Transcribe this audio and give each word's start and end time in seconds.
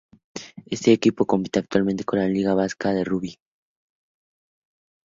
Este 0.65 0.91
equipo 0.93 1.27
compite 1.27 1.59
actualmente 1.59 2.03
en 2.11 2.17
la 2.19 2.27
liga 2.27 2.55
vasca 2.55 2.91
de 2.91 3.03
rugby. 3.03 3.37